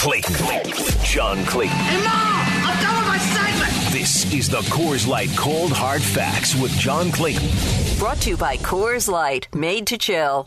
[0.00, 0.34] Clayton.
[1.04, 1.76] John Clayton.
[1.76, 2.06] Hey, Mom!
[2.08, 3.92] I'm done with my segment!
[3.92, 7.46] This is the Coors Light Cold Hard Facts with John Clayton.
[7.98, 10.44] Brought to you by Coors Light, made to chill.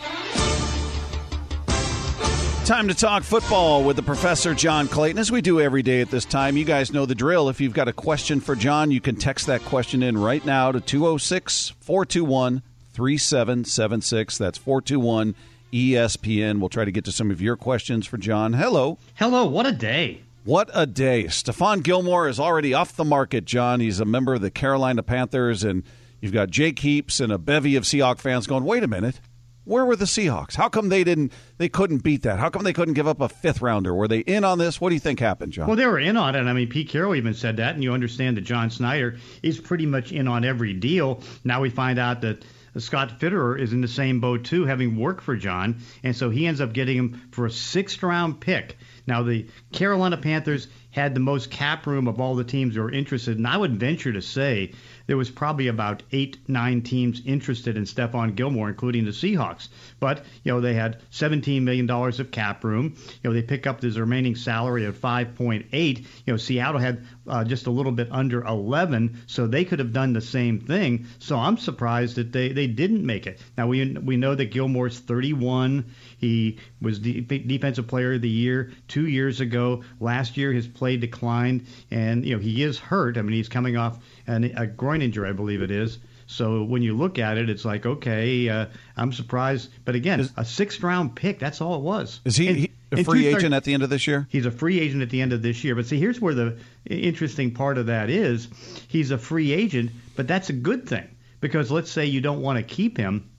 [2.66, 6.10] Time to talk football with the professor John Clayton, as we do every day at
[6.10, 6.58] this time.
[6.58, 7.48] You guys know the drill.
[7.48, 10.72] If you've got a question for John, you can text that question in right now
[10.72, 12.64] to 206 421
[12.94, 14.36] 3776.
[14.40, 15.36] That's 421
[15.74, 16.60] ESPN.
[16.60, 18.54] We'll try to get to some of your questions for John.
[18.54, 19.00] Hello.
[19.16, 20.22] Hello, what a day.
[20.46, 21.26] What a day.
[21.26, 23.80] Stephon Gilmore is already off the market, John.
[23.80, 25.84] He's a member of the Carolina Panthers, and
[26.22, 29.20] you've got Jake Heaps and a bevy of Seahawk fans going, wait a minute.
[29.66, 30.56] Where were the Seahawks?
[30.56, 31.32] How come they didn't?
[31.58, 32.38] They couldn't beat that.
[32.38, 33.96] How come they couldn't give up a fifth rounder?
[33.96, 34.82] Were they in on this?
[34.82, 35.68] What do you think happened, John?
[35.68, 36.42] Well, they were in on it.
[36.42, 39.86] I mean, Pete Carroll even said that, and you understand that John Schneider is pretty
[39.86, 41.22] much in on every deal.
[41.46, 42.44] Now we find out that
[42.78, 46.48] Scott Fitterer is in the same boat too, having worked for John, and so he
[46.48, 48.78] ends up getting him for a sixth round pick.
[49.06, 52.92] Now the Carolina Panthers had the most cap room of all the teams that were
[52.92, 54.72] interested, and I would venture to say
[55.08, 59.68] there was probably about eight, nine teams interested in Stephon Gilmore, including the Seahawks.
[60.00, 62.96] But you know they had 17 million dollars of cap room.
[63.22, 65.98] You know they pick up his remaining salary of 5.8.
[66.00, 69.94] You know Seattle had uh, just a little bit under 11, so they could have
[69.94, 71.08] done the same thing.
[71.20, 73.40] So I'm surprised that they they didn't make it.
[73.58, 75.86] Now we we know that Gilmore's 31.
[76.18, 79.84] He was the defensive player of the year two years ago.
[80.00, 83.18] Last year his play declined, and you know he is hurt.
[83.18, 86.00] I mean he's coming off an, a groin injury, I believe it is.
[86.28, 89.70] So when you look at it, it's like, okay, uh, I'm surprised.
[89.86, 92.22] But again, is, a sixth round pick, that's all it was.
[92.26, 94.28] Is he, he a free agent at the end of this year?
[94.30, 95.76] He's a free agent at the end of this year.
[95.76, 98.48] But see, here's where the interesting part of that is
[98.88, 102.58] he's a free agent, but that's a good thing because let's say you don't want
[102.58, 103.30] to keep him.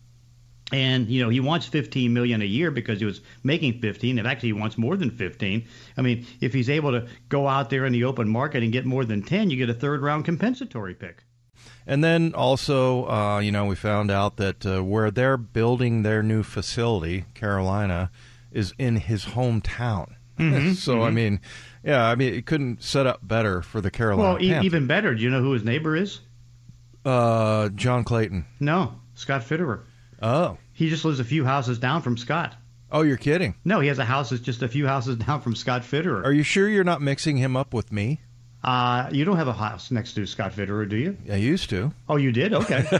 [0.72, 4.18] And you know he wants 15 million a year because he was making 15.
[4.18, 5.68] And actually, he wants more than 15.
[5.96, 8.86] I mean, if he's able to go out there in the open market and get
[8.86, 11.22] more than 10, you get a third round compensatory pick.
[11.86, 16.22] And then also, uh, you know, we found out that uh, where they're building their
[16.22, 18.10] new facility, Carolina,
[18.54, 20.14] is in his hometown.
[20.38, 21.02] Mm-hmm, so mm-hmm.
[21.02, 21.40] I mean,
[21.82, 24.34] yeah, I mean, it couldn't set up better for the Carolina.
[24.34, 25.14] Well, e- even better.
[25.14, 26.20] Do you know who his neighbor is?
[27.04, 28.46] Uh, John Clayton.
[28.60, 29.82] No, Scott Fitterer.
[30.22, 32.54] Oh, he just lives a few houses down from Scott.
[32.90, 33.56] Oh, you're kidding?
[33.64, 36.24] No, he has a house that's just a few houses down from Scott Fitterer.
[36.24, 38.20] Are you sure you're not mixing him up with me?
[38.64, 41.18] Uh, you don't have a house next to Scott Fitterer, do you?
[41.30, 41.92] I used to.
[42.08, 42.54] Oh, you did?
[42.54, 42.86] Okay.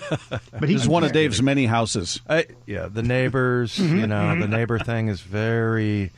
[0.60, 2.20] but he's one of Dave's many houses.
[2.28, 3.78] I, yeah, the neighbors.
[3.84, 6.10] Mm-hmm, you know, the neighbor thing is very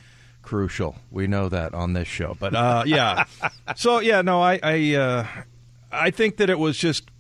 [0.43, 0.97] crucial.
[1.11, 2.37] We know that on this show.
[2.39, 3.25] But uh, yeah,
[3.77, 5.27] so yeah, no, I I, uh,
[5.91, 7.11] I think that it was just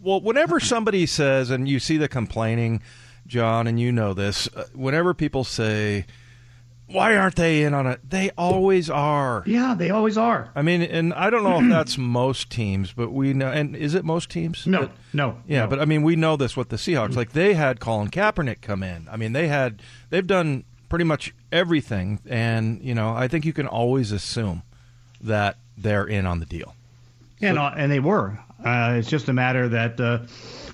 [0.00, 2.82] well, whenever somebody says, and you see the complaining,
[3.26, 6.06] John, and you know this, uh, whenever people say
[6.90, 8.00] why aren't they in on it?
[8.08, 9.42] They always are.
[9.46, 10.50] Yeah, they always are.
[10.54, 13.50] I mean, and I don't know if that's most teams, but we know.
[13.50, 14.66] And is it most teams?
[14.66, 15.38] No, no.
[15.46, 15.66] yeah, no.
[15.68, 17.14] but I mean, we know this with the Seahawks.
[17.14, 19.06] Like they had Colin Kaepernick come in.
[19.10, 23.52] I mean, they had they've done pretty much everything, and you know, I think you
[23.52, 24.62] can always assume
[25.20, 26.74] that they're in on the deal.
[27.42, 28.38] and uh, and they were.
[28.64, 30.18] Uh, it's just a matter that uh,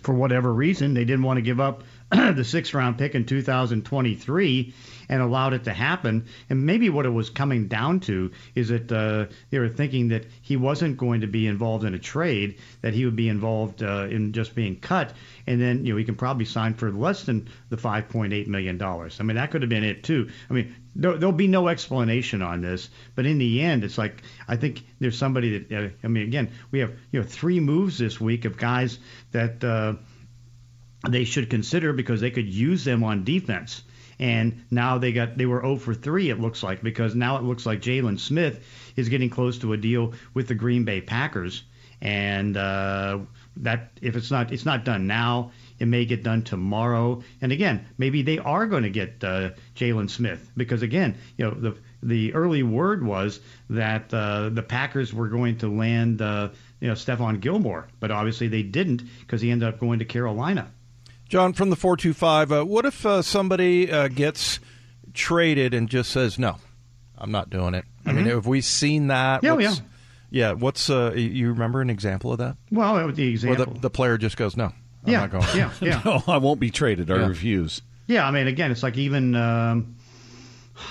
[0.03, 4.75] for whatever reason they didn't want to give up the sixth round pick in 2023
[5.09, 6.27] and allowed it to happen.
[6.51, 10.27] And maybe what it was coming down to is that uh, they were thinking that
[10.43, 14.07] he wasn't going to be involved in a trade, that he would be involved uh,
[14.11, 15.13] in just being cut,
[15.47, 19.19] and then you know he can probably sign for less than the 5.8 million dollars.
[19.21, 20.31] I mean that could have been it too.
[20.51, 24.23] I mean there, there'll be no explanation on this, but in the end, it's like
[24.47, 27.99] I think there's somebody that uh, I mean again we have you know three moves
[27.99, 28.99] this week of guys
[29.33, 29.63] that.
[29.63, 29.95] Uh,
[31.11, 33.83] they should consider because they could use them on defense.
[34.19, 37.43] And now they got they were 0 for 3 it looks like because now it
[37.43, 38.65] looks like Jaylon Smith
[38.97, 41.65] is getting close to a deal with the Green Bay Packers.
[42.01, 43.21] And uh,
[43.59, 47.23] that if it's not it's not done now, it may get done tomorrow.
[47.41, 51.55] And again, maybe they are going to get uh, Jaylon Smith because again, you know
[51.55, 56.51] the the early word was that uh, the Packers were going to land uh,
[56.81, 60.71] you know Stephon Gilmore, but obviously they didn't because he ended up going to Carolina.
[61.29, 62.53] John from the four two five.
[62.53, 64.61] Uh, what if uh, somebody uh, gets
[65.13, 66.57] traded and just says no,
[67.19, 67.85] I'm not doing it?
[68.07, 69.43] I mean, have we seen that?
[69.43, 69.85] Yeah, What's- yeah.
[70.31, 70.53] yeah.
[70.53, 72.57] What's uh, you remember an example of that?
[72.71, 73.65] Well, that was the Where example.
[73.75, 74.73] the, the player just goes no, I'm
[75.07, 75.47] yeah, not going.
[75.57, 77.11] yeah, yeah, No, I won't be traded.
[77.11, 77.27] I Yeah.
[77.29, 77.81] refuse.
[78.07, 78.27] yeah.
[78.27, 79.97] I mean, again, it's like even um,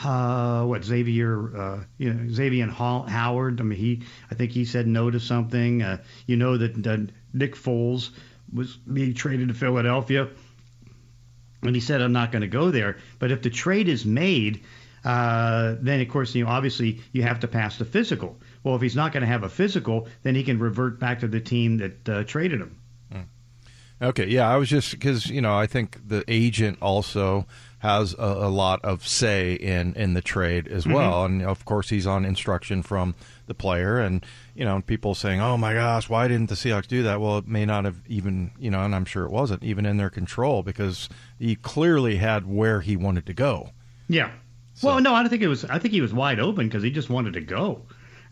[0.03, 3.59] uh, what Xavier, uh, you know, Xavier Hall- Howard.
[3.59, 4.01] I mean, he,
[4.31, 5.81] I think he said no to something.
[5.83, 6.97] Uh, you know that uh,
[7.33, 8.09] Nick Foles
[8.53, 10.29] was being traded to Philadelphia,
[11.61, 14.63] and he said, "I'm not going to go there." But if the trade is made,
[15.03, 18.37] uh, then of course you know obviously you have to pass the physical.
[18.63, 21.27] Well, if he's not going to have a physical, then he can revert back to
[21.27, 22.79] the team that uh, traded him.
[24.03, 27.45] Okay, yeah, I was just because you know I think the agent also
[27.83, 30.93] has a, a lot of say in in the trade as Mm-hmm.
[30.93, 33.13] well, and of course he's on instruction from
[33.45, 34.25] the player, and
[34.55, 37.47] you know people saying, "Oh my gosh, why didn't the Seahawks do that?" Well, it
[37.47, 40.63] may not have even you know, and I'm sure it wasn't even in their control
[40.63, 43.71] because he clearly had where he wanted to go.
[44.07, 44.31] Yeah.
[44.81, 45.65] Well, no, I don't think it was.
[45.65, 47.81] I think he was wide open because he just wanted to go.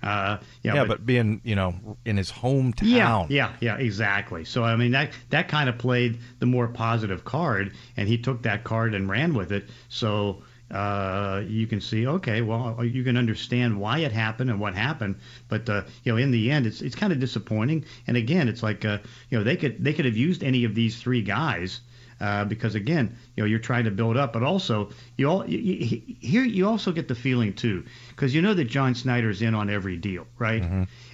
[0.04, 4.46] Uh, yeah, Yeah, but, being you know in his hometown, Yeah, yeah, yeah, exactly.
[4.46, 8.44] So I mean that that kind of played the more positive card, and he took
[8.44, 9.70] that card and ran with it.
[9.90, 14.74] So uh, you can see, okay, well, you can understand why it happened and what
[14.74, 15.16] happened,
[15.50, 17.86] but uh, you know, in the end, it's it's kind of disappointing.
[18.08, 19.00] And again, it's like uh,
[19.30, 21.82] you know they could they could have used any of these three guys.
[22.22, 25.58] Uh, because again, you know, you're trying to build up, but also you all you,
[25.58, 29.56] you, here you also get the feeling too, because you know that John Schneider's in
[29.56, 30.62] on every deal, right?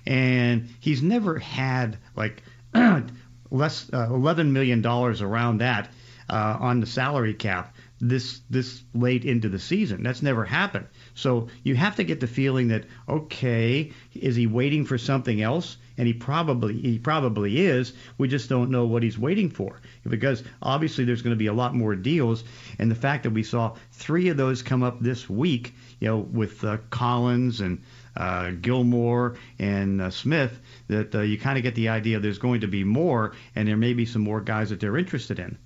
[0.06, 2.44] And he's never had like
[3.50, 5.90] less uh, 11 million dollars around that
[6.30, 10.04] uh, on the salary cap this this late into the season.
[10.04, 10.88] That's never happened.
[11.18, 15.78] So you have to get the feeling that okay, is he waiting for something else?
[15.98, 17.94] And he probably he probably is.
[18.20, 21.54] We just don't know what he's waiting for because obviously there's going to be a
[21.54, 22.44] lot more deals.
[22.78, 26.20] And the fact that we saw three of those come up this week, you know,
[26.20, 27.82] with uh, Collins and
[28.16, 32.62] uh, Gilmore and uh, Smith, that uh, you kind of get the idea there's going
[32.62, 35.58] to be more, and there may be some more guys that they're interested in.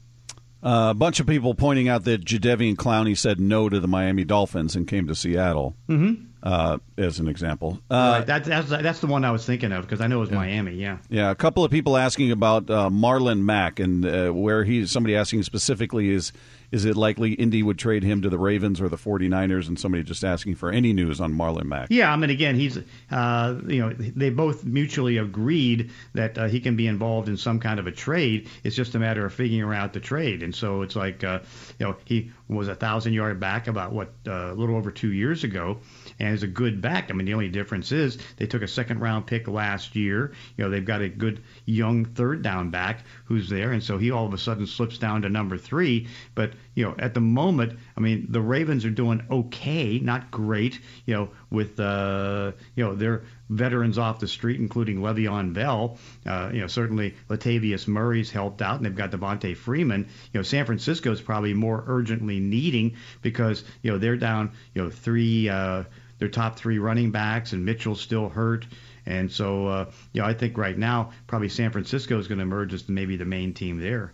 [0.64, 4.24] Uh, a bunch of people pointing out that Jadeveon Clowney said no to the Miami
[4.24, 6.24] Dolphins and came to Seattle, mm-hmm.
[6.44, 7.80] uh, as an example.
[7.90, 10.22] Uh, Right, that, that's that's the one I was thinking of because I know it
[10.22, 10.74] was Miami.
[10.76, 10.98] Yeah.
[11.10, 14.86] Yeah, a couple of people asking about uh, Marlon Mack and uh, where he.
[14.86, 16.32] Somebody asking specifically is
[16.72, 19.68] is it likely Indy would trade him to the Ravens or the 49ers?
[19.68, 21.88] And somebody just asking for any news on Marlon Mack.
[21.90, 22.78] Yeah, I mean, again, he's,
[23.12, 27.60] uh, you know, they both mutually agreed that uh, he can be involved in some
[27.60, 28.50] kind of a trade.
[28.64, 30.44] It's just a matter of figuring out the trade.
[30.44, 31.40] And so it's like, uh,
[31.80, 35.12] you know, he was a thousand yard back about what uh, a little over two
[35.12, 35.80] years ago,
[36.20, 37.10] and is a good back.
[37.10, 40.34] I mean, the only difference is they took a second round pick last year.
[40.58, 44.12] You know, they've got a good young third down back who's there, and so he
[44.12, 46.08] all of a sudden slips down to number three.
[46.36, 50.80] But you know, at the moment, I mean, the Ravens are doing okay, not great.
[51.06, 55.98] You know, with uh, you know their veterans off the street, including Le'Veon Bell.
[56.26, 60.08] Uh, you know, certainly Latavius Murray's helped out, and they've got Devonta Freeman.
[60.34, 64.90] You know, San Francisco's probably more urgently needing because you know they're down you know
[64.90, 65.84] three uh,
[66.20, 68.66] their top three running backs, and Mitchell's still hurt.
[69.06, 72.44] And so, uh, you know, I think right now probably San Francisco is going to
[72.44, 74.14] emerge as maybe the main team there.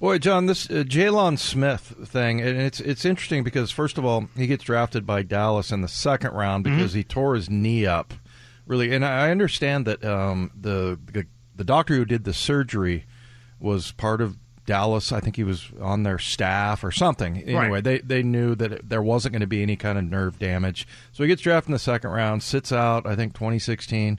[0.00, 4.28] Boy, John, this uh, Jaylon Smith thing, and it's it's interesting because first of all,
[4.34, 8.14] he gets drafted by Dallas in the second round because he tore his knee up,
[8.66, 8.94] really.
[8.94, 13.04] And I understand that um, the, the the doctor who did the surgery
[13.60, 15.12] was part of Dallas.
[15.12, 17.36] I think he was on their staff or something.
[17.36, 17.84] Anyway, Right.
[17.84, 20.86] they they knew that it, there wasn't going to be any kind of nerve damage,
[21.12, 23.06] so he gets drafted in the second round, sits out.
[23.06, 24.18] I think 2016.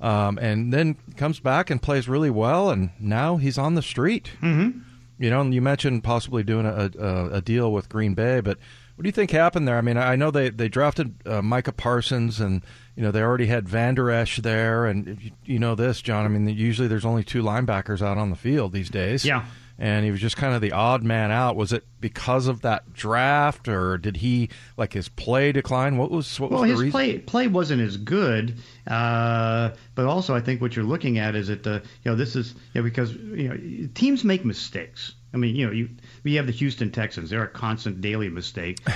[0.00, 4.30] Um, and then comes back and plays really well, and now he's on the street.
[4.40, 4.78] Mm-hmm.
[5.18, 8.58] You know, and you mentioned possibly doing a, a, a deal with Green Bay, but
[8.98, 9.78] what do you think happened there?
[9.78, 12.62] I mean, I know they they drafted uh, Micah Parsons, and
[12.96, 16.24] you know they already had Vander Esch there, and you, you know this, John.
[16.24, 19.24] I mean, usually there's only two linebackers out on the field these days.
[19.24, 19.44] Yeah.
[19.80, 21.54] And he was just kind of the odd man out.
[21.54, 25.96] Was it because of that draft, or did he like his play decline?
[25.96, 26.90] What was what was Well, the his reason?
[26.90, 28.58] play play wasn't as good,
[28.88, 32.34] uh, but also I think what you're looking at is that uh, you know this
[32.34, 35.14] is you know, because you know teams make mistakes.
[35.32, 35.90] I mean, you know, you
[36.24, 38.78] we have the Houston Texans; they're a constant daily mistake.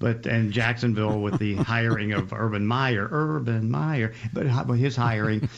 [0.00, 4.96] But and Jacksonville with the hiring of Urban Meyer, Urban Meyer, but hi- but his
[4.96, 5.38] hiring.
[5.40, 5.48] Boy,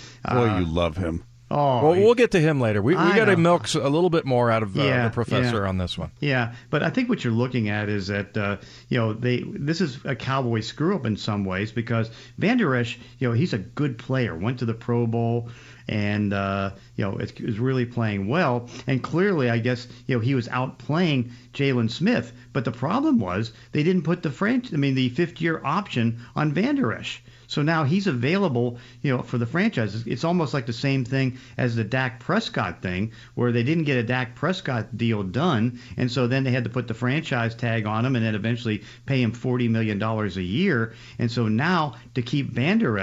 [0.50, 1.24] uh, you love him.
[1.48, 2.82] Oh, well, we'll get to him later.
[2.82, 5.62] We, we got to milk a little bit more out of uh, Yeah, the professor
[5.62, 5.68] yeah.
[5.68, 6.10] on this one.
[6.18, 8.56] Yeah, but I think what you're looking at is that uh,
[8.88, 12.98] you know they this is a Cowboy screw up in some ways because Vander Esch,
[13.20, 15.48] you know, he's a good player, went to the Pro Bowl,
[15.86, 18.68] and uh, you know is, is really playing well.
[18.88, 22.32] And clearly, I guess you know he was outplaying Jaylon Smith.
[22.52, 26.24] But the problem was they didn't put the French, I mean, the fifth year option
[26.34, 27.22] on Vander Esch.
[27.48, 29.94] So now he's available, you know, for the franchise.
[30.06, 33.96] It's- almost like the same thing as the Dak Prescott thing, where they didn't get
[33.96, 37.86] a Dak Prescott deal done, and so then they had to put the franchise tag
[37.86, 40.94] on him, and then eventually pay him forty million dollars a year.
[41.18, 42.96] And so now to keep Van Der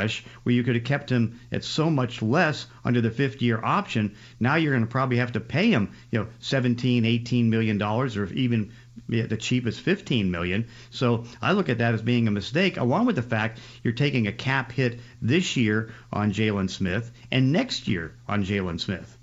[0.44, 4.56] where you could have kept him at so much less under the fifth-year option, now
[4.56, 8.26] you're going to probably have to pay him, you know, 17, 18 million dollars, or
[8.34, 8.72] even
[9.10, 10.68] the cheapest 15 million.
[10.90, 14.28] So I look at that as being a mistake, along with the fact you're taking
[14.28, 19.18] a cap hit this year on Jaylon Smith and next year on Jaylon Smith.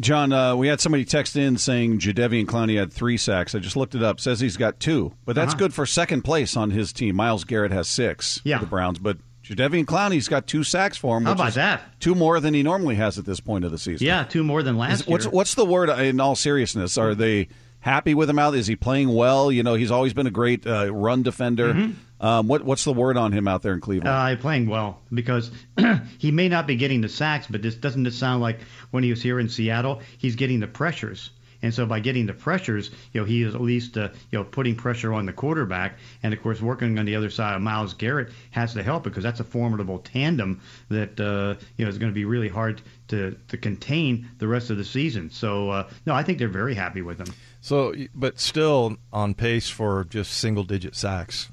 [0.00, 3.54] John, uh, we had somebody text in saying Jadeveon Clowney had three sacks.
[3.54, 4.20] I just looked it up.
[4.20, 5.58] Says he's got two, but that's Uh-huh.
[5.58, 7.16] good for second place on his team.
[7.16, 8.58] Myles Garrett has six Yeah.
[8.58, 11.24] for the Browns, but Jadeveon Clowney's got two sacks for him.
[11.26, 11.82] How about that?
[12.00, 14.06] Two more than he normally has at this point of the season.
[14.06, 15.32] Yeah, two more than last Is- what's year.
[15.32, 16.96] what's the word in all seriousness?
[16.96, 17.48] Are they
[17.82, 18.54] happy with him out?
[18.54, 19.52] Is he playing well?
[19.52, 21.74] You know, he's always been a great uh, run defender.
[21.74, 22.24] Mm-hmm.
[22.24, 24.08] Um, what what's the word on him out there in Cleveland?
[24.08, 25.50] Uh, playing well because
[26.18, 28.60] he may not be getting the sacks, but this doesn't it sound like
[28.92, 31.30] when he was here in Seattle, he's getting the pressures.
[31.62, 34.44] And so by getting the pressures, you know, he is at least uh, you know
[34.44, 37.94] putting pressure on the quarterback, and of course working on the other side of Myles
[37.94, 42.10] Garrett has to help because that's a formidable tandem that uh, you know is going
[42.10, 45.30] to be really hard to to contain the rest of the season.
[45.30, 47.32] So uh, no, I think they're very happy with him.
[47.64, 51.48] So, but still on pace for just single digit sacks.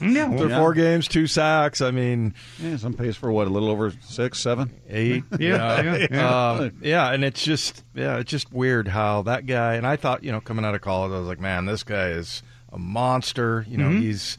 [0.00, 0.58] Yeah, yeah.
[0.58, 1.82] four games, two sacks.
[1.82, 5.22] I mean, yeah, some pace for what a little over six, seven, eight.
[5.38, 6.50] Yeah, yeah, yeah.
[6.50, 9.74] Um, yeah, and it's just yeah, it's just weird how that guy.
[9.74, 12.08] And I thought, you know, coming out of college, I was like, man, this guy
[12.08, 13.66] is a monster.
[13.68, 14.00] You know, Mm-hmm.
[14.00, 14.38] he's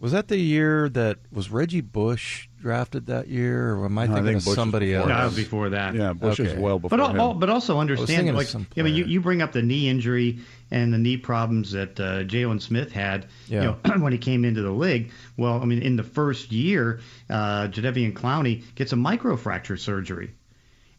[0.00, 4.12] was that the year that was Reggie Bush drafted that year, or am I No,
[4.12, 5.08] I thinking think of Bush somebody before else?
[5.18, 5.94] that was before that.
[5.94, 7.20] Yeah, Bush is well before But him.
[7.20, 10.38] al- but also understand, of like I mean, you, you bring up the knee injury
[10.70, 13.60] and the knee problems that uh, Jaylon Smith had, Yeah.
[13.60, 15.10] you know, when he came into the league.
[15.36, 20.30] Well, I mean, in the first year, uh, Jadeveon Clowney gets a microfracture surgery,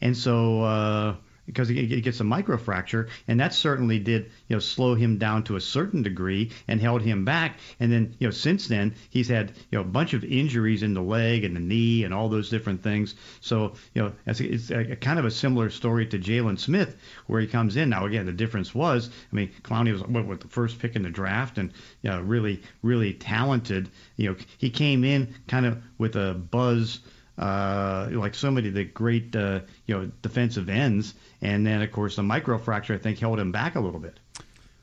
[0.01, 0.61] and so.
[0.63, 5.43] Uh, because he gets a microfracture, and that certainly did, you know, slow him down
[5.43, 7.57] to a certain degree and held him back.
[7.79, 10.93] And then, you know, since then he's had, you know, a bunch of injuries in
[10.93, 13.15] the leg and the knee and all those different things.
[13.41, 16.95] So, you know, it's, it's a, a kind of a similar story to Jaylon Smith,
[17.27, 17.89] where he comes in.
[17.89, 21.03] Now, again, the difference was, I mean, Clowney was what, what the first pick in
[21.03, 21.71] the draft, and
[22.01, 23.89] you know, really, really talented.
[24.15, 26.99] You know, he came in kind of with a buzz
[27.37, 31.91] uh, like so many of the great uh, you know defensive ends, and then of
[31.91, 34.19] course the microfracture I think held him back a little bit.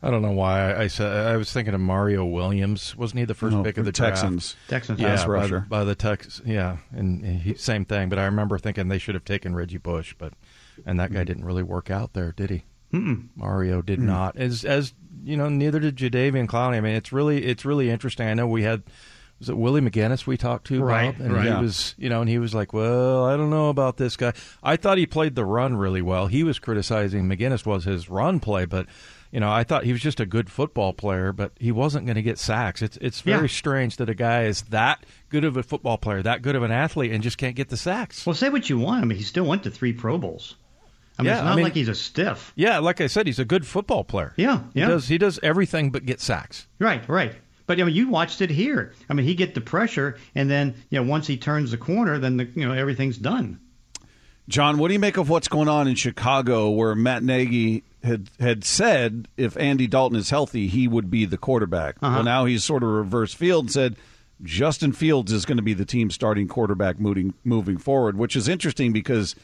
[0.03, 2.97] I don't know why I, I said I was thinking of Mario Williams.
[2.97, 4.15] Wasn't he the first No, pick of for the draft?
[4.23, 4.57] Texans.
[4.67, 5.67] Texans, Yeah, Pass by, rusher.
[5.69, 6.41] by the Tex.
[6.47, 8.09] Yeah, and he, same thing.
[8.09, 10.33] But I remember thinking they should have taken Reggie Bush, but
[10.87, 12.65] and that guy didn't really work out there, did he?
[12.95, 13.29] Mm-mm.
[13.37, 14.37] Mario did not.
[14.39, 16.77] As as you know, neither did Jadeveon Clowney.
[16.77, 18.27] I mean, it's really it's really interesting.
[18.27, 18.83] I know we had
[19.41, 21.43] was it Willie McGinest we talked to, Right, Bob, and right.
[21.43, 21.61] he Yeah.
[21.61, 24.33] was you know, and he was like, well, I don't know about this guy.
[24.63, 26.29] I thought he played the run really well.
[26.29, 28.87] He was criticizing McGinest was his run play, but.
[29.33, 32.17] You know, I thought he was just a good football player, but he wasn't going
[32.17, 32.83] to get sacks.
[32.83, 33.47] It's it's very Yeah.
[33.47, 36.73] strange that a guy is that good of a football player, that good of an
[36.73, 38.27] athlete, and just can't get the sacks.
[38.27, 39.05] Well, say what you want.
[39.05, 40.57] I mean, he still went to three Pro Bowls.
[41.17, 42.53] I mean, Yeah, it's I not mean- like he's a stiff.
[42.57, 44.35] Yeah, like I said, he's a good football player.
[44.37, 44.89] Yeah, He yeah.
[44.89, 46.67] does he does everything but get sacks.
[46.81, 47.37] Right, right.
[47.71, 48.93] But I mean, you watched it here.
[49.09, 52.19] I mean, he get the pressure, and then you know once he turns the corner,
[52.19, 53.61] then the, you know everything's done.
[54.49, 58.29] John, what do you make of what's going on in Chicago, where Matt Nagy had
[58.41, 61.95] had said if Andy Dalton is healthy, he would be the quarterback.
[62.03, 62.17] Uh-huh.
[62.17, 63.97] Well, now he's sort of reversed field and said
[64.43, 68.49] Justin Fields is going to be the team starting quarterback moving moving forward, which is
[68.49, 69.37] interesting because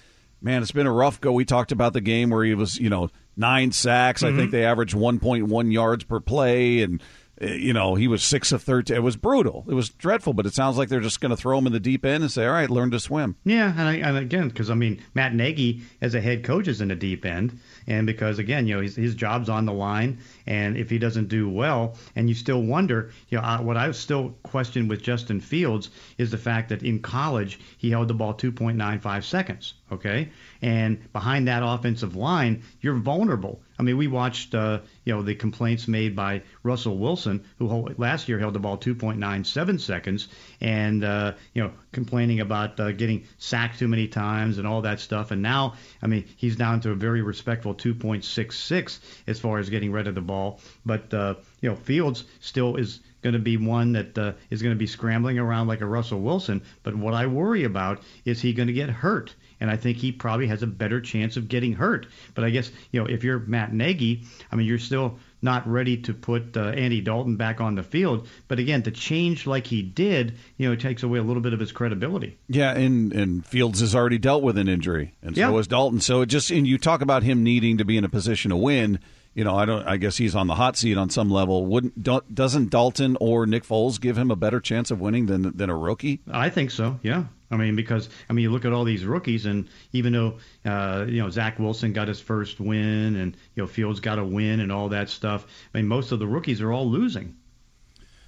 [0.43, 1.31] man, it's been a rough go.
[1.31, 4.25] We talked about the game where he was, you know, nine sacks.
[4.25, 7.01] I think they averaged 1.1 yards per play and
[7.41, 8.97] Uh, you know, he was six of 13.
[8.97, 9.65] It was brutal.
[9.69, 11.81] It was dreadful, but it sounds like they're just going to throw him in the
[11.81, 13.37] deep end and say, all right, learn to swim.
[13.45, 16.81] Yeah, and, I, and again, because I mean, Matt Nagy as a head coach is
[16.81, 20.19] in the deep end, and because again, you know, his, his job's on the line,
[20.47, 23.91] and if he doesn't do well, and you still wonder, you know, I, what I
[23.93, 28.35] still question with Justin Fields is the fact that in college he held the ball
[28.35, 30.31] 2.95 seconds, okay,
[30.63, 33.61] and behind that offensive line, you're vulnerable.
[33.79, 38.29] I mean, we watched, uh, you know, the complaints made by Russell Wilson, who last
[38.29, 40.29] year held the ball 2.97 seconds,
[40.61, 45.01] and uh, you know, complaining about uh, getting sacked too many times and all that
[45.01, 45.31] stuff.
[45.31, 49.93] And now, I mean, he's down to a very respectful 2.66 as far as getting
[49.93, 50.61] rid of the ball.
[50.85, 54.75] But uh, you know, Fields still is going to be one that uh, is going
[54.75, 56.63] to be scrambling around like a Russell Wilson.
[56.83, 59.35] But what I worry about is he going to get hurt.
[59.61, 62.07] And I think he probably has a better chance of getting hurt.
[62.35, 65.97] But I guess, you know, if you're Matt Nagy, I mean, you're still not ready
[65.99, 68.29] to put uh, Andy Dalton back on the field.
[68.49, 71.53] But again, to change like he did, you know, it takes away a little bit
[71.53, 72.37] of his credibility.
[72.49, 75.53] Yeah, and and Fields has already dealt with an injury, and so Yeah.
[75.53, 76.01] has Dalton.
[76.01, 78.57] So it just and you talk about him needing to be in a position to
[78.57, 78.99] win.
[79.35, 79.87] You know, I don't.
[79.87, 81.67] I guess he's on the hot seat on some level.
[81.67, 85.55] Wouldn't do- doesn't Dalton or Nick Foles give him a better chance of winning than
[85.57, 86.21] than a rookie?
[86.31, 87.25] I think so, yeah.
[87.51, 91.05] I mean, because I mean, you look at all these rookies, and even though uh,
[91.09, 94.61] you know Zach Wilson got his first win, and you know Fields got a win,
[94.61, 95.47] and all that stuff.
[95.75, 97.37] I mean, most of the rookies are all losing.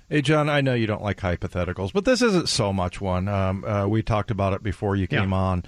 [0.08, 3.28] Hey, John, I know you don't like hypotheticals, but this isn't so much one.
[3.28, 5.36] Um, uh, we talked about it before you came Yeah.
[5.36, 5.64] on.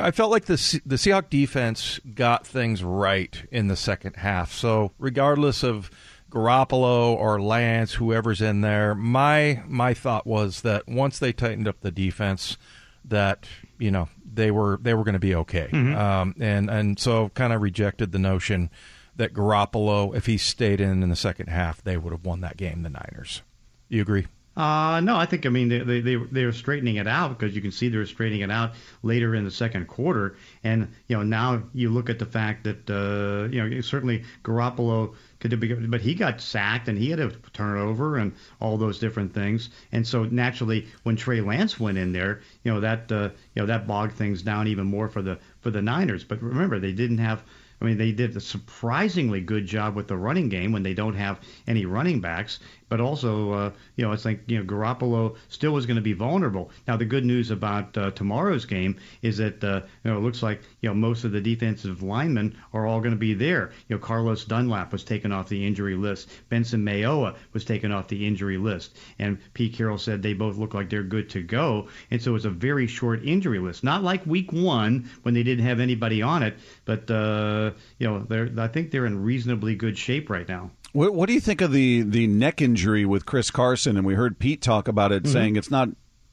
[0.00, 4.52] I felt like the the Seahawks defense got things right in the second half.
[4.54, 5.90] So regardless of
[6.36, 11.80] Garoppolo or Lance, whoever's in there, my my thought was that once they tightened up
[11.80, 12.58] the defense,
[13.06, 13.46] that
[13.78, 15.70] you know they were they were going to be okay.
[15.72, 18.68] Um, and and so kind of rejected the notion
[19.16, 22.58] that Garoppolo, if he stayed in in the second half, they would have won that
[22.58, 22.82] game.
[22.82, 23.40] The Niners.
[23.88, 24.26] You agree?
[24.56, 27.54] Uh, no, I think I mean they they they, they were straightening it out because
[27.54, 31.16] you can see they were straightening it out later in the second quarter, and you
[31.16, 36.00] know now you look at the fact that uh, you know certainly Garoppolo could but
[36.00, 40.24] he got sacked and he had a turnover and all those different things, and so
[40.24, 44.14] naturally when Trey Lance went in there, you know that uh, you know that bogged
[44.14, 46.24] things down even more for the for the Niners.
[46.24, 47.42] But remember they didn't have.
[47.80, 51.14] I mean, they did a surprisingly good job with the running game when they don't
[51.14, 52.58] have any running backs.
[52.88, 56.12] But also, uh, you know, it's like you know Garoppolo still is going to be
[56.12, 56.70] vulnerable.
[56.86, 60.40] Now, the good news about uh, tomorrow's game is that uh, you know it looks
[60.40, 63.72] like you know most of the defensive linemen are all going to be there.
[63.88, 66.30] You know, Carlos Dunlap was taken off the injury list.
[66.48, 70.72] Benson Mayowa was taken off the injury list, and Pete Carroll said they both look
[70.72, 71.88] like they're good to go.
[72.12, 75.66] And so it's a very short injury list, not like Week One when they didn't
[75.66, 77.65] have anybody on it, but uh,
[77.98, 80.70] you know, they're I think they're in reasonably good shape right now.
[80.92, 83.96] What, what do you think of the the neck injury with Chris Carson?
[83.96, 85.32] And we heard Pete talk about it, mm-hmm.
[85.32, 85.88] saying it's not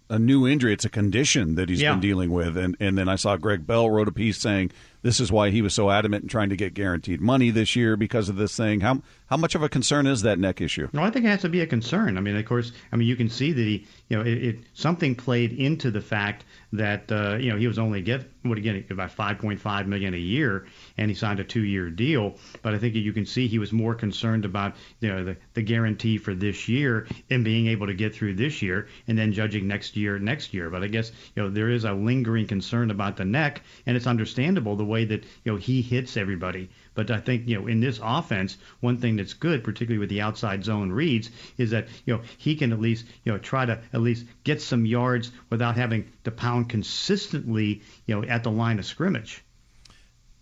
[0.10, 1.94] a new injury; it's a condition that he's Yeah.
[1.94, 2.58] been dealing with.
[2.58, 4.72] And and then I saw Gregg Bell wrote a piece saying
[5.04, 7.96] this is why he was so adamant in trying to get guaranteed money this year
[7.96, 8.80] because of this thing.
[8.80, 10.88] How how much of a concern is that neck issue?
[10.94, 12.18] No, I think it has to be a concern.
[12.18, 14.60] I mean, of course, I mean you can see that he, you know, it, it
[14.74, 18.92] something played into the fact that uh, you know he was only get would get
[18.92, 20.66] about 5.5 million a year,
[20.98, 22.36] and he signed a two-year deal.
[22.62, 25.62] But I think you can see he was more concerned about you know the, the
[25.62, 29.68] guarantee for this year and being able to get through this year, and then judging
[29.68, 30.70] next year next year.
[30.70, 34.08] But I guess you know there is a lingering concern about the neck, and it's
[34.08, 36.70] understandable the way that you know he hits everybody.
[36.96, 40.22] But I think you know in this offense, one thing that's good, particularly with the
[40.22, 43.80] outside zone reads, is that you know he can at least you know try to
[43.92, 48.80] at least get some yards without having to pound consistently you know at the line
[48.80, 49.44] of scrimmage.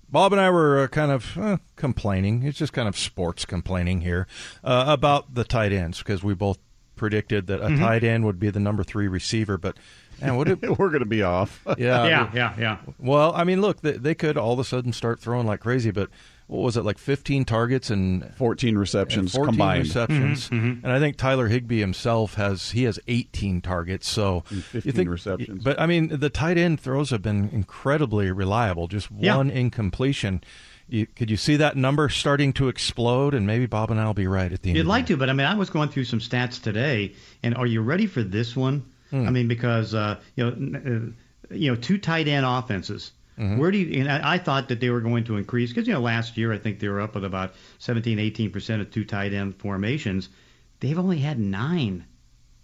[0.10, 2.44] Bob and I were uh, kind of uh, complaining.
[2.44, 4.28] It's just kind of sports complaining here
[4.62, 6.60] uh, about the tight ends because we both
[7.02, 7.80] predicted that a Mm-hmm.
[7.84, 9.58] tight end would be the number three receiver.
[9.58, 9.76] But
[10.22, 10.62] man, would it?
[10.80, 11.60] We're going to be off.
[11.80, 12.78] Yeah, yeah, yeah, yeah.
[13.00, 15.90] Well, I mean, look, they, they could all of a sudden start throwing like crazy.
[15.90, 16.10] But
[16.46, 16.98] what was it like?
[17.00, 19.84] Fifteen targets and 14 receptions 14 combined.
[19.84, 24.08] receptions, Mm-hmm, and I think Tyler Higbee himself has he has 18 targets.
[24.08, 25.64] So And 15 you think, receptions.
[25.64, 28.88] But I mean, the tight end throws have been incredibly reliable.
[28.88, 29.38] Just Yeah.
[29.38, 30.44] one incompletion.
[30.92, 33.34] You, could you see that number starting to explode?
[33.34, 34.78] And maybe Bob and I will be right at the end.
[34.78, 37.66] You'd like to, but I mean, I was going through some stats today, and are
[37.66, 38.92] you ready for this one?
[39.10, 39.26] Hmm.
[39.26, 43.14] I mean, because uh, you know, uh, you know, two tight end offenses.
[43.40, 43.58] Mm-hmm.
[43.58, 44.02] Where do you?
[44.02, 46.52] And I, I thought that they were going to increase because you know last year
[46.52, 50.28] I think they were up with about 17, 18 percent of two tight end formations.
[50.82, 52.06] They've only had nine,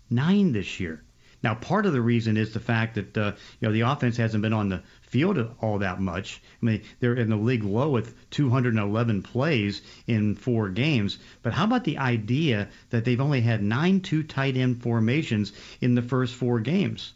[0.10, 1.02] nine this year.
[1.43, 4.41] Now, part of the reason is the fact that uh, you know the offense hasn't
[4.41, 6.41] been on the field all that much.
[6.62, 11.19] I mean, they're in the league low with 211 plays in four games.
[11.43, 15.95] But how about the idea that they've only had nine two tight end formations in
[15.95, 17.13] the first four games?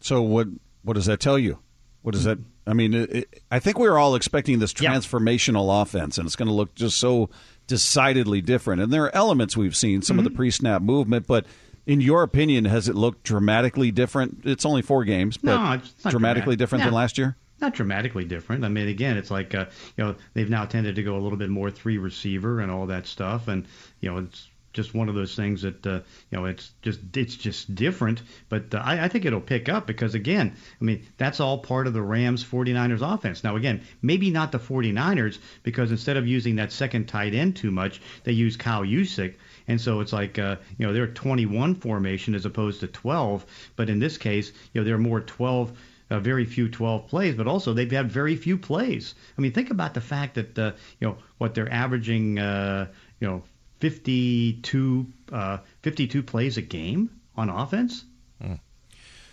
[0.00, 0.48] So what
[0.82, 1.58] what does that tell you?
[2.02, 2.38] What does that?
[2.66, 6.48] I mean, it, I think we were all expecting this transformational offense, and it's going
[6.48, 7.30] to look just so
[7.66, 8.82] decidedly different.
[8.82, 11.46] And there are elements we've seen, some of the pre-snap movement, but
[11.86, 14.42] in your opinion, has it looked dramatically different?
[14.44, 16.58] It's only four games, but No, it's not dramatically dramatic.
[16.58, 17.36] different than last year.
[17.60, 18.64] Not dramatically different.
[18.64, 19.66] I mean, again, it's like uh,
[19.96, 22.86] you know they've now tended to go a little bit more three receiver and all
[22.86, 23.66] that stuff, and
[24.00, 27.36] you know it's just one of those things that uh, you know it's just it's
[27.36, 28.22] just different.
[28.48, 31.86] But uh, I, I think it'll pick up because again, I mean that's all part
[31.86, 33.44] of the Rams 49ers offense.
[33.44, 37.70] Now again, maybe not the 49ers because instead of using that second tight end too
[37.70, 39.34] much, they use Kyle Juszczyk.
[39.68, 43.46] And so it's like, uh, you know, they're 21 formation as opposed to 12.
[43.76, 45.72] But in this case, you know, they're more 12
[46.12, 49.14] uh, very few 12 plays, but also they've had very few plays.
[49.36, 53.28] I mean, think about the fact that uh, you know what they're averaging, uh, you
[53.28, 53.42] know,
[53.80, 58.04] 52 uh, 52 plays a game on offense.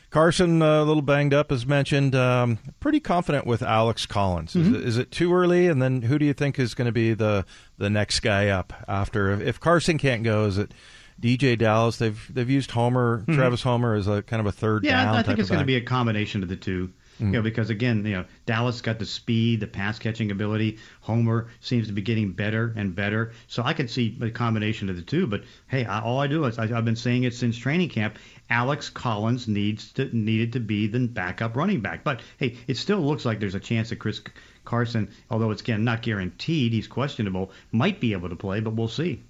[0.10, 2.16] Carson, uh, a little banged up, as mentioned.
[2.16, 4.56] Um, pretty confident with Alex Collins.
[4.56, 4.76] Is, Mm-hmm.
[4.76, 5.68] it, is it too early?
[5.68, 7.46] And then who do you think is going to be the
[7.78, 9.32] the next guy up after?
[9.42, 10.74] If Carson can't go, is it
[11.22, 11.98] DJ Dallas.
[11.98, 15.16] They've they've used Homer, Travis Homer, as a kind of a third Yeah, down.
[15.16, 16.92] I think it's going to be a combination of the two.
[17.20, 20.78] You know, because again, you know, Dallas got the speed, the pass catching ability.
[21.02, 23.34] Homer seems to be getting better and better.
[23.48, 25.28] So I could see a combination of the two.
[25.28, 28.18] But hey, I, all I do is I, I've been saying it since training camp.
[28.50, 32.04] Alex Collins needs to needed to be the backup running back.
[32.04, 34.22] But hey, it still looks like there's a chance that Chris
[34.66, 38.60] Carson, although it's again not guaranteed, he's questionable, might be able to play.
[38.60, 39.24] But we'll see.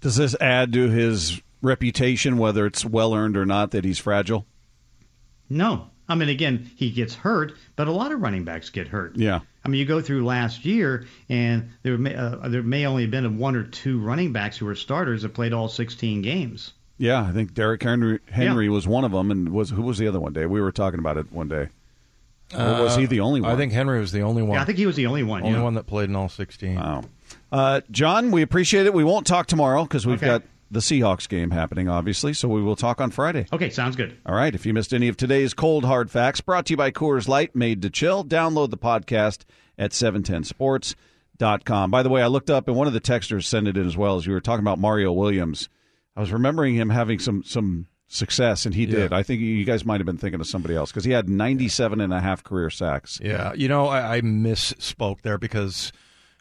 [0.00, 4.46] Does this add to his reputation, whether it's well earned or not, that he's fragile?
[5.48, 5.88] No.
[6.08, 9.16] I mean, again, he gets hurt, but a lot of running backs get hurt.
[9.16, 9.40] Yeah.
[9.64, 13.12] I mean, you go through last year, and there may, uh, there may only have
[13.12, 16.72] been one or two running backs who were starters that played all 16 games.
[17.02, 20.06] Yeah, I think Derrick Henry, Henry was one of them, and was who was the
[20.06, 20.46] other one day?
[20.46, 21.66] We were talking about it one day.
[22.56, 23.50] Or was he the only one?
[23.50, 24.54] Uh, I think Henry was the only one.
[24.54, 25.42] Yeah, I think he was the only one.
[25.42, 25.64] only yeah.
[25.64, 26.76] one that played in all sixteen.
[26.76, 27.02] Wow.
[27.50, 28.94] Uh, John, we appreciate it.
[28.94, 30.26] We won't talk tomorrow because we've Okay.
[30.26, 32.34] got the Seahawks game happening, obviously.
[32.34, 33.46] So we will talk on Friday.
[33.52, 34.16] Okay, sounds good.
[34.24, 34.54] All right.
[34.54, 37.56] If you missed any of today's cold hard facts, brought to you by Coors Light,
[37.56, 38.24] made to chill.
[38.24, 39.38] Download the podcast
[39.76, 41.90] at 710sports.com.
[41.90, 43.96] By the way, I looked up and one of the texters sent it in as
[43.96, 45.68] well as you were talking about Mario Williams.
[46.16, 48.96] I was remembering him having some some success, and he Yeah.
[48.96, 49.12] did.
[49.12, 52.00] I think you guys might have been thinking of somebody else because he had 97
[52.00, 53.18] and a half career sacks.
[53.22, 55.92] Yeah, you know, I, I misspoke there because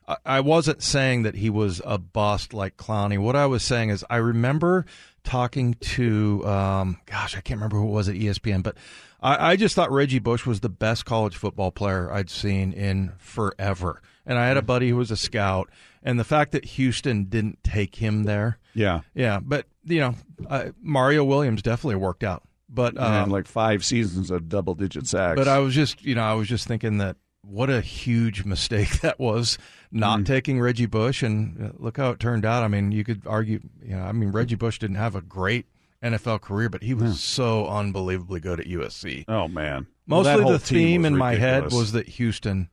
[0.07, 3.17] I, I wasn't saying that he was a bust like Clowney.
[3.17, 4.85] What I was saying is I remember
[5.23, 8.75] talking to, um, gosh, I can't remember who it was at ESPN, but
[9.21, 13.13] I, I just thought Reggie Bush was the best college football player I'd seen in
[13.17, 14.01] forever.
[14.25, 15.69] And I had a buddy who was a scout,
[16.03, 19.01] and the fact that Houston didn't take him there, Yeah.
[19.13, 19.39] yeah.
[19.41, 20.15] But you know,
[20.49, 22.43] uh, Mario Williams definitely worked out.
[22.69, 25.35] But um, and like five seasons of double digit sacks.
[25.35, 29.01] but I was just, you know, I was just thinking that what a huge mistake
[29.01, 29.57] that was
[29.91, 30.23] not Mm-hmm.
[30.25, 32.63] taking Reggie Bush, and uh, look how it turned out.
[32.63, 35.65] I mean, you could argue, you know, I mean, Reggie Bush didn't have a great
[36.01, 39.25] NFL career, but he was so unbelievably good at USC.
[39.27, 39.87] oh, man.
[40.07, 42.69] Mostly whole the theme in my head was that Houston,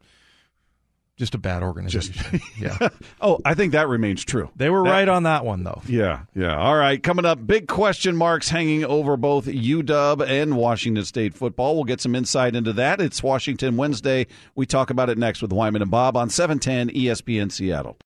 [1.19, 2.41] just a bad organization.
[2.59, 2.89] yeah,
[3.21, 4.51] Oh, I think that remains true.
[4.57, 5.83] they were That- right on that one though.
[5.87, 6.57] Yeah, yeah.
[6.57, 11.75] All right, coming up, big question marks hanging over both UW and Washington State football.
[11.75, 13.01] We'll get some insight into that.
[13.01, 14.27] It's Washington Wednesday.
[14.55, 17.99] We talk about it next with Wyman and Bob on 710 ESPN Seattle.